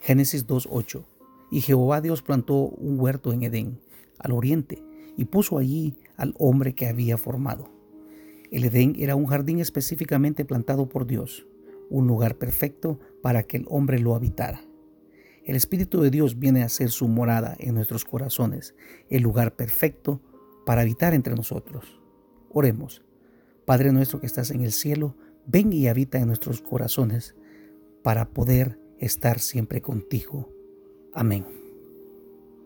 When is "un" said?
2.54-2.98, 9.14-9.26, 11.90-12.06